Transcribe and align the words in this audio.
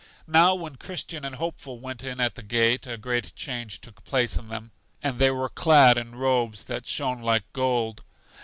Now, 0.25 0.55
when 0.55 0.77
Christian 0.77 1.23
and 1.23 1.35
Hopeful 1.35 1.77
went 1.79 2.03
in 2.03 2.19
at 2.19 2.33
the 2.33 2.41
gate 2.41 2.87
a 2.87 2.97
great 2.97 3.35
change 3.35 3.81
took 3.81 4.03
place 4.03 4.35
in 4.35 4.47
them, 4.49 4.71
and 5.03 5.19
they 5.19 5.29
were 5.29 5.47
clad 5.47 5.95
in 5.95 6.15
robes 6.15 6.63
that 6.63 6.87
shone 6.87 7.21
like 7.21 7.43
gold. 7.53 8.01